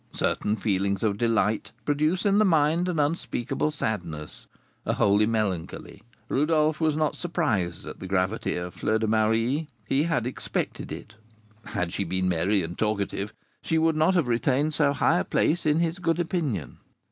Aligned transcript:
Certain 0.13 0.55
feelings 0.55 1.03
of 1.03 1.19
delight 1.19 1.73
produce 1.85 2.25
in 2.25 2.39
the 2.39 2.43
mind 2.43 2.89
an 2.89 2.97
unspeakable 2.99 3.69
sadness, 3.69 4.47
a 4.83 4.93
holy 4.93 5.27
melancholy. 5.27 6.01
Rodolph 6.27 6.81
was 6.81 6.95
not 6.95 7.15
surprised 7.15 7.85
at 7.85 7.99
the 7.99 8.07
gravity 8.07 8.55
of 8.55 8.73
Fleur 8.73 8.97
de 8.97 9.05
Marie; 9.05 9.67
he 9.85 10.01
had 10.01 10.25
expected 10.25 10.91
it. 10.91 11.13
Had 11.65 11.93
she 11.93 12.03
been 12.03 12.27
merry 12.27 12.63
and 12.63 12.75
talkative, 12.79 13.31
she 13.61 13.77
would 13.77 13.95
not 13.95 14.15
have 14.15 14.27
retained 14.27 14.73
so 14.73 14.91
high 14.91 15.19
a 15.19 15.23
place 15.23 15.67
in 15.67 15.77
his 15.81 15.99
good 15.99 16.19
opinion. 16.19 16.79